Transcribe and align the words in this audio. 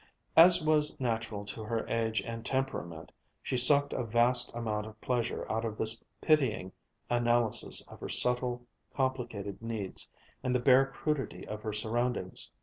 As 0.35 0.65
was 0.65 0.99
natural 0.99 1.45
to 1.45 1.61
her 1.63 1.85
age 1.87 2.21
and 2.23 2.43
temperament, 2.43 3.11
she 3.43 3.55
sucked 3.55 3.93
a 3.93 4.03
vast 4.03 4.51
amount 4.55 4.87
of 4.87 4.99
pleasure 4.99 5.45
out 5.47 5.63
of 5.63 5.77
this 5.77 6.03
pitying 6.21 6.71
analysis 7.07 7.87
of 7.87 7.99
her 7.99 8.09
subtle, 8.09 8.65
complicated 8.95 9.61
needs 9.61 10.09
and 10.41 10.55
the 10.55 10.59
bare 10.59 10.87
crudity 10.87 11.47
of 11.47 11.61
her 11.61 11.71
surroundings. 11.71 12.49